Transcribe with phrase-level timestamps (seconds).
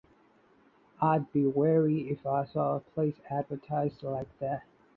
[0.99, 4.63] I’d be wary if I ever saw a place advertise like that.